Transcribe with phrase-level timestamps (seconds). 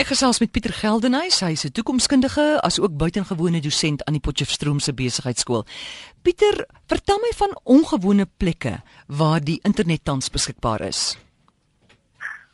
[0.00, 4.24] Ek gesels met Pieter Geldenhuys, hy is 'n toekomskundige as ook buitengewone dosent aan die
[4.24, 5.66] Potchefstroomse Besigheidsskool.
[6.22, 11.18] Pieter, vertel my van ongewone plekke waar die internet tans beskikbaar is.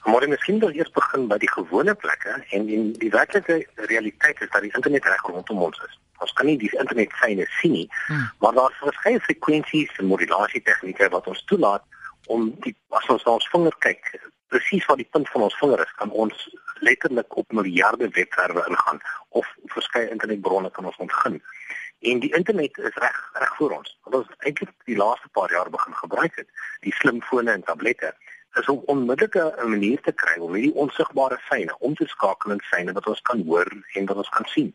[0.04, 4.40] Maar ons miskien wil eers begin by die gewone plekke en in die werklike realiteit
[4.40, 5.98] is dat die internet reg rondom ons is.
[6.18, 8.30] Ons kan nie die internet syne sien nie, hmm.
[8.38, 11.82] maar daar is verskeie frekwensies en modulasie tegnieke wat ons toelaat
[12.26, 14.18] om die as ons na ons vinger kyk
[14.48, 16.46] presies waar die punt van ons vinger is kan ons
[16.80, 21.42] letterlik op miljarde webwerwe ingaan of verskeie internetbronne kan ons ontgin.
[22.00, 25.70] En die internet is reg reg voor ons wat ons eintlik die laaste paar jaar
[25.70, 26.48] begin gebruik het
[26.86, 28.14] die slimfone en tablette
[28.60, 32.62] is om onmiddellike 'n manier te kry om hierdie onsigbare syne om te skakel in
[32.72, 34.74] syne wat ons kan hoor en wat ons kan sien.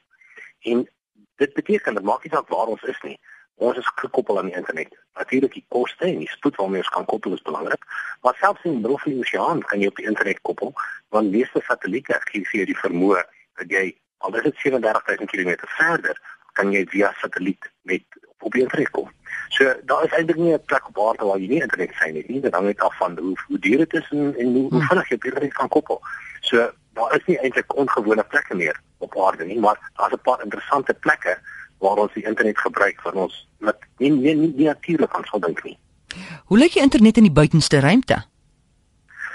[0.61, 0.89] En
[1.35, 3.19] dit beteken dat maak nie saak waar ons is nie
[3.55, 4.97] Ons is gekoppel aan die internet.
[5.13, 7.83] Natuurlik die koste en die spoed waarmee ons kan koppel is belangrik,
[8.21, 10.73] maar selfs in die middel van die oseaan kan jy op die internet koppel,
[11.09, 13.23] want meeste satelliete gee vir jou die vermoë
[13.61, 13.85] dat jy
[14.17, 16.17] al is dit 37000 km verder,
[16.53, 18.03] kan jy via satelliet met
[18.41, 19.09] op die internet kom.
[19.49, 22.41] So daar is eintlik nie 'n plek op aarde waar jy nie internet sien nie.
[22.41, 25.09] Dit hang net af van hoe hoe duur dit is en, en hoe, hoe vinnig
[25.09, 26.01] jy op internet kan koppel.
[26.39, 30.43] So daar is nie eintlik ongewone plekke meer op aarde nie, maar daar's 'n paar
[30.43, 31.39] interessante plekke
[31.81, 35.41] waar ons die internet gebruik van ons wat nie nie, nie, nie natuurlik aan sal
[35.43, 35.77] dink nie.
[36.49, 38.23] Hoe lyk die internet in die buitenste ruimte?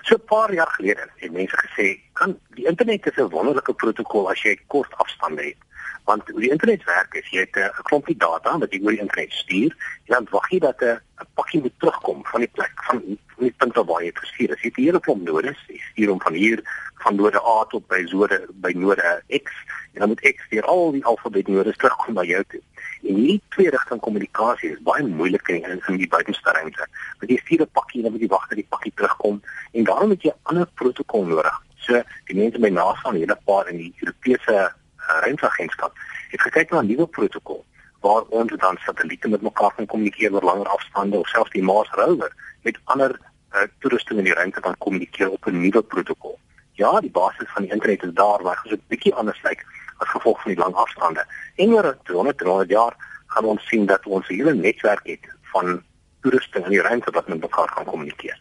[0.06, 4.30] So 'n paar jaar gelede het mense gesê, kan die internet is 'n wonderlike protokol
[4.30, 5.60] as jy kort afstande het.
[6.04, 9.00] Want hoe die internet werk is jy het 'n klompie data wat jy oor die
[9.00, 9.72] internet stuur
[10.04, 11.00] en dan wag jy dat 'n
[11.34, 13.02] pakkie moet terugkom van die plek van
[13.38, 14.62] die punt waar jy gestuur is.
[14.62, 15.58] Jy het 'n hele klomp nodes.
[15.66, 16.62] Jy stuur hom van hier
[17.06, 19.52] van node A tot by node by node X
[19.94, 22.62] en dan moet X deur al die alfabetnodes terugkom na jou toe.
[23.06, 26.88] En hierdie twee rigting kommunikasie is baie moeilik in in die buitenste ruimte.
[27.20, 29.40] Want jy stuur 'n pakkie en dan moet jy wag dat die pakkie terugkom
[29.72, 31.62] en daarom het jy 'n ander protokol nodig.
[31.86, 35.92] So die mense by NASA en hele paar in die Europese uh, ruimteagentskap
[36.30, 37.64] het gekyk na 'n nuwe protokol
[38.00, 41.90] waar ons dan satelliete met mekaar kan kommunikeer oor langer afstande of selfs die Mars
[41.90, 43.20] rover met ander
[43.54, 46.38] uh, toerusting in die ruimte kan kommunikeer op 'n nuwe protokol.
[46.76, 49.64] Ja, die basis van die internet is daar, maar dit is 'n bietjie anders lyk
[49.96, 51.24] as gevolg van die lang afstande.
[51.56, 52.94] En oor 200, 300 jaar
[53.26, 55.82] gaan ons sien dat ons 'n hele netwerk het van
[56.20, 58.40] toerusting in die ruimte wat met mekaar kan kommunikeer.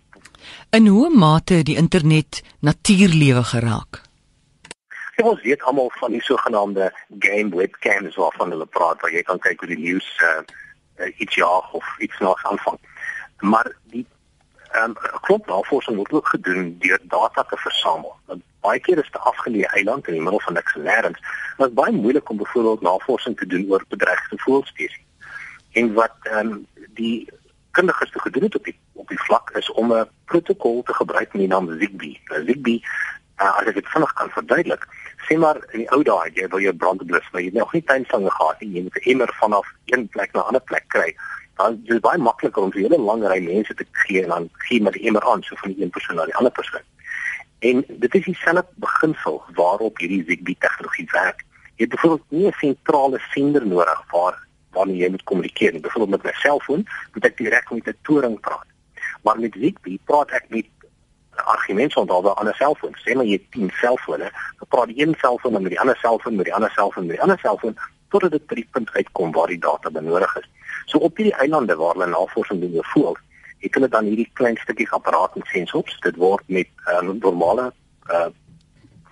[0.70, 4.02] In hoe mate het die internet natuurlewe geraak?
[5.16, 9.40] Ja, ons weet almal van die sogenaamde game webcams waarvan hulle praat waar jy kan
[9.40, 10.42] kyk hoe die nuus uh,
[10.98, 12.80] uh, iets jaag of iets nog aanvang.
[13.40, 14.06] Maar die
[14.76, 18.16] ehm um, klop navorsing word ook gedoen deur data te versamel.
[18.26, 21.20] Want baie keer is 'n afgeleë eiland in die middel van niks nêrens.
[21.58, 25.00] Dit is baie moeilik om byvoorbeeld navorsing te doen oor bedreigde voëlspesies.
[25.72, 26.68] En wat ehm um,
[27.02, 27.30] die
[27.72, 31.34] kundiges te gedoen het op die op die vlak is om 'n protokol te gebruik
[31.34, 32.22] met die naam Zigbee.
[32.26, 32.82] Nou Zigbee,
[33.42, 34.88] uh, as ek dit vinnig kan verduidelik,
[35.28, 37.84] sê maar in die ou dae jy wil jou brandblus, maar jy het nog nie
[37.84, 41.16] tuinslange gehad nie, jy moet 'n emmer vanaf een plek na 'n ander plek kry.
[41.56, 44.50] Dan is dit baie makliker om vir hele lang ry mense te gee en dan
[44.68, 46.84] gee maar emmer aan so van die een persoon na die ander persoon.
[47.60, 51.46] En dit is dieselfde beginsel waarop hierdie Zigbee tegnologie werk.
[51.76, 54.44] Jy het byvoorbeeld nie 'n sentrale sender nodig waar
[54.76, 55.80] waarmee jy moet kommunikeer.
[55.80, 58.68] Byvoorbeeld met my selfoon, moet ek direk met 'n toring praat.
[59.24, 60.66] Maar met Zigbee praat ek met
[61.36, 62.96] argumente onder aan 'n selfoon.
[62.96, 66.36] Sê maar jy het 10 selfone, dan praat die een selfoon met die ander selfoon,
[66.36, 67.78] met die ander selfoon, met die ander selfoon
[68.10, 70.50] totdat dit by die punt uitkom waar die data benodig is.
[70.86, 73.22] So op hierdie eilande waar hulle navorsing doen oor voëls,
[73.66, 76.00] het hulle dan hierdie klein stukkie apparaat en sensors.
[76.06, 77.74] Dit word met 'n uh, normale
[78.10, 78.30] uh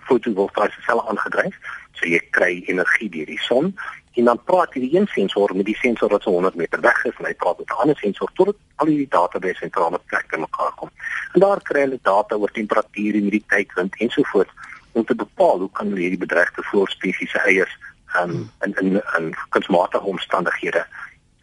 [0.04, 1.54] fotovoltaïese selle aangedryf.
[1.92, 3.74] So jy kry energie deur die son
[4.14, 7.16] en dan praat hierdie een sensor met die sensor wat so 100 meter weg is
[7.18, 10.40] en hy praat met 'n ander sensor totdat al die data by sentrale plek in
[10.40, 10.90] mekaar kom.
[11.32, 14.52] En daar kry hulle data oor temperatuur, humiditeit, wind ensovoorts
[14.92, 17.74] om te bepaal hoe kan hulle hierdie bedreigde voëlspesies se eiers
[18.20, 20.86] um, in in in kunsmatige omstandighede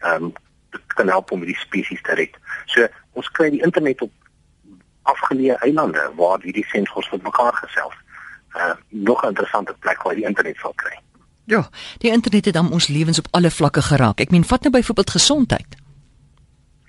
[0.02, 0.32] ehm um,
[0.94, 2.36] kan help om die spesies te red.
[2.66, 4.12] So ons kry die internet op
[5.02, 7.96] afgeleë eilande waar hierdie sensors met mekaar gesels.
[8.56, 10.98] Uh nog 'n interessante plek waar die internet sal kry.
[11.44, 11.68] Ja,
[11.98, 14.20] die internet het dan ons lewens op alle vlakke geraak.
[14.20, 15.76] Ek meen, vat nou byvoorbeeld gesondheid.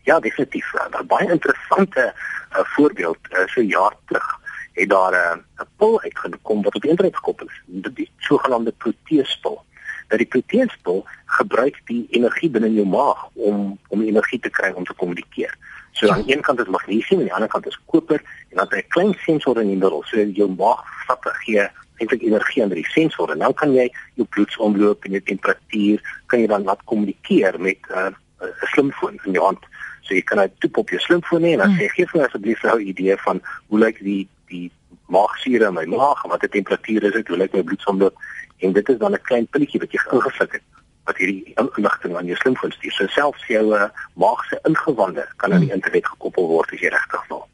[0.04, 0.72] Ja, definitief.
[0.90, 4.40] Daar baie interessante uh, voorbeeld uh, so jaar terug
[4.74, 7.62] het daar 'n uh, pil uitgekom wat op die internet gekoppel is.
[7.66, 9.66] Dit die sogenaamde proteespil.
[10.14, 11.00] Dat die proteespil
[11.40, 15.56] gebruik die energie binne in jou maag om om energie te kry om te kommunikeer.
[15.98, 18.68] So aan een kant is magnesium en aan die ander kant is koper en dan
[18.70, 20.04] 'n klein sensor in die middel.
[20.06, 21.66] So jou maag vat gee
[21.98, 26.40] eintlik energie aan die sensor en dan kan jy jou bloedsomloop en jou temperatuur kan
[26.40, 29.66] jy dan laat kommunikeer met uh, 'n uh, slimfoon in jou hand.
[30.02, 31.80] So jy kan dit toep op jou slimfoon en dan hmm.
[31.80, 34.72] sê gee vir my asseblief nou 'n idee van hoe lyk die die
[35.06, 38.16] maagsure in my maag, wat die temperatuur is, hoe lyk my bloedsomloop
[38.58, 40.64] en dit is dan 'n klein pilletjie wat jy ingeflik het
[41.04, 42.92] wat hierdie inligting aan jou slimfoon stuur.
[42.92, 45.82] So selfs jou uh, maagse ingewande kan aan die hmm.
[45.82, 47.48] internet gekoppel word as jy regtig wil.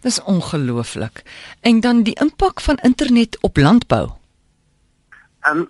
[0.00, 1.22] Dis ongelooflik.
[1.60, 4.08] En dan die impak van internet op landbou.
[5.40, 5.68] Ehm um,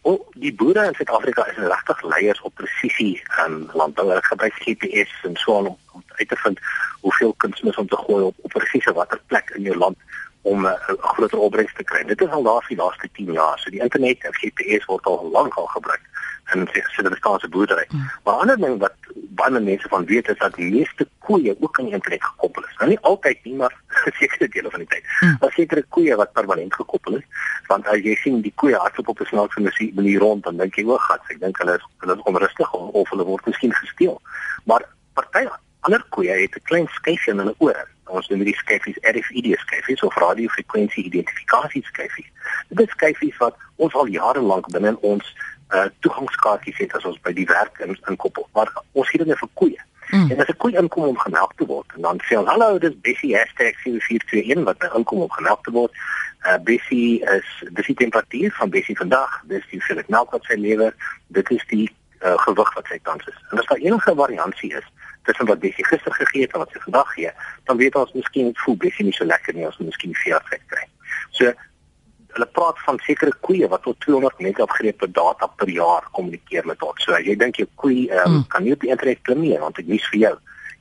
[0.00, 4.08] oh, die boere in Suid-Afrika is regtig leiers op presisie um, landbou.
[4.08, 6.58] Hulle gebruik GPS en so aan om, om uit te vind
[7.00, 9.96] hoeveel kunsmis om te gooi op, op presiese watter plek in jou land
[10.44, 12.04] om 'n uh, groter opbrengs te kry.
[12.04, 13.58] Dit is al daar vir die laaste 10 jaar.
[13.58, 16.04] So die internet en GPS word al lank al gebruik
[16.52, 17.84] in Suid-Afrikaanse boerdery.
[17.88, 18.10] Mm.
[18.24, 21.84] Maar ander ding wat baie mense van weet is dat die meeste koeie ook aan
[21.84, 22.76] die internet gekoppel is.
[22.78, 23.74] Nou nie altyd nie, maar
[24.20, 25.04] sekere dele van die tyd.
[25.20, 25.36] Mm.
[25.40, 27.26] Daar sekere koeie wat permanent gekoppel is,
[27.66, 30.84] want as jy sien die koeie hardloop op 'n snaakse manier rond, dan dink jy
[30.84, 34.20] o, gat, ek dink hulle is hulle is onrustig of, of hulle word miskien gesteel.
[34.64, 35.48] Maar party
[35.86, 37.86] ander koeie het 'n klein skyfie in hulle ore.
[38.04, 42.30] Ons noem die skyfies RFID skyfies of radiofrekwensie identifikasie skyfies.
[42.68, 45.34] Dit is skyfies wat ons al jare lank binne in ons
[45.74, 48.48] uh, toegangskaartjies het as ons by die werk in inkoppel.
[48.52, 49.82] Maar ons het dit vir koeie.
[50.10, 50.30] Mm.
[50.30, 53.36] En as 'n koei inkom om gemelk te word, dan sê hulle hallo, dis Bessie
[53.36, 55.92] #7421 wat by inkom om gemelk te word.
[56.46, 60.54] Uh Bessie is dis die temperatuur van Bessie vandag, dis die hoeveelheid melk wat sy
[60.54, 60.94] lewer,
[61.26, 61.88] dit is die
[62.20, 63.38] uh, gewig wat sy tans is.
[63.50, 64.86] En as daar enige variasie is
[65.24, 67.30] tussen wat Bessie gister gegee het en wat sy vandag gee,
[67.68, 70.64] dan weet ons miskien het voel Bessie nie so lekker nie, ons moet miskien veertrek
[70.72, 70.84] kry.
[71.36, 71.52] So
[72.34, 77.04] hulle praat van sekere koeie wat tot 200 megabit data per jaar kommunikeer met ons.
[77.04, 78.42] So as jy dink jou koei um, mm.
[78.50, 80.34] kan nie op die internet klim nie, want dit is vir jou.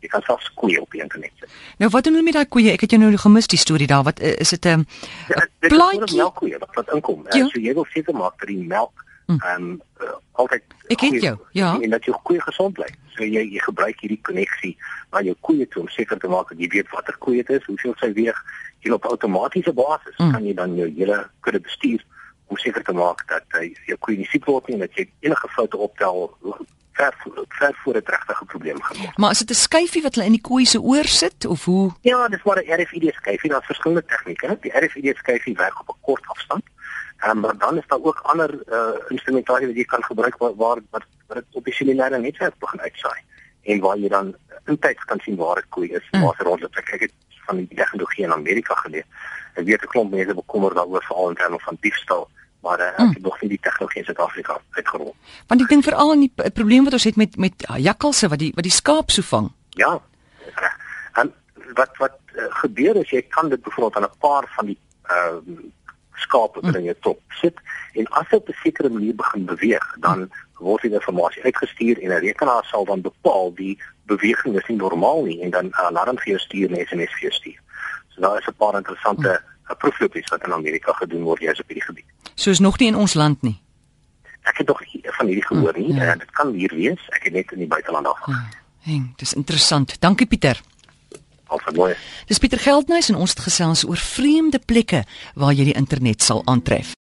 [0.04, 1.52] Jy kan selfs koeie op die internet sit.
[1.80, 2.74] Nou wat doen hulle met daai koeie?
[2.74, 4.04] Ek het jou nou gemis die storie daar.
[4.04, 4.86] Wat is dit 'n
[5.30, 6.18] ja, plaatjie?
[6.18, 7.24] Ja, koeie wat wat inkom.
[7.30, 9.03] Uh, so jy wil seker maak dat die melk.
[9.28, 11.38] Ehm um, uh, altyd Ek het jou.
[11.52, 11.80] Ja.
[11.82, 12.90] En dat jou koeie gesond bly.
[13.16, 14.74] So jy jy gebruik hierdie koneksie
[15.12, 17.66] na jou koeie toe om seker te maak dat jy weet watter koeie dit is,
[17.66, 18.44] hoeveel sy weeg
[18.84, 20.32] en op outomatiese basis mm.
[20.36, 22.04] kan jy dan jou hele kudde bestuur
[22.52, 24.98] om seker te maak dat jy uh, jou koeie nie siek word nie en dat
[25.00, 26.28] jy enige foute optel
[26.94, 27.16] ver
[27.48, 29.18] ver voor 'n regtige probleem word.
[29.18, 31.92] Maar is dit 'n skyfie wat hulle in die koei se oor sit of hoe?
[32.02, 33.50] Ja, dis maar 'n RFID skyfie.
[33.50, 34.58] Daar's verskillende tegnieke.
[34.62, 36.64] Die RFID skyfie werk op 'n kort afstand.
[37.28, 40.80] Um, maar dan is daar ook ander uh, instrumentarie wat jy kan gebruik waar waar
[40.90, 43.22] wat wat op die cellulaire netwerk begin uitsaai
[43.62, 44.36] en waar jy dan
[44.66, 46.22] intyds kan sien waar 'n koei is, mm.
[46.22, 46.76] waar sy rondloop.
[46.76, 47.12] Ek kyk
[47.46, 49.06] van die tegnologie in Amerika geleer.
[49.54, 52.30] Ek weet 'n klomp mense bekommer daaroor veral in terme van diefstal,
[52.62, 53.14] maar uh, ek hmm.
[53.14, 55.16] het nog nie die tegnologie in Suid-Afrika uitgerol.
[55.48, 58.52] Want ek dink veral in die probleem wat ons het met met jakkalse wat die
[58.56, 59.52] wat die skaap so vang.
[59.70, 60.02] Ja.
[61.14, 61.34] En
[61.74, 65.40] wat wat uh, gebeur is jy kan dit byvoorbeeld aan 'n paar van die uh
[66.16, 66.86] skape binne hmm.
[66.86, 67.58] jou top sit
[67.94, 70.30] en as dit op 'n sekere manier begin beweeg, dan hmm.
[70.60, 75.24] word die informasie uitgestuur en 'n rekenaar sal dan bepaal die beweging is nie normaal
[75.24, 77.60] nie en dan 'n alarm vir jou stuur en SMS vir jou stuur.
[78.10, 79.78] So daar is 'n paar interessante hmm.
[79.78, 82.06] proeflopies wat in Amerika gedoen word juis op hierdie gebied.
[82.36, 83.62] Soos nog nie in ons land nie.
[84.44, 85.94] Ek het nog van hierdie gehoor nie.
[85.94, 86.16] Ja.
[86.16, 87.00] Dit kan hier wees.
[87.10, 88.20] Ek het net in die buiteland af.
[88.28, 88.44] Ja.
[88.84, 90.00] Heng, dis interessant.
[90.02, 90.60] Dankie Pieter.
[91.52, 91.94] Alvermooi.
[92.30, 95.04] Dis Pieter Geldnys en ons het gesels oor vreemde plekke
[95.40, 96.92] waar jy die internet sal aantref.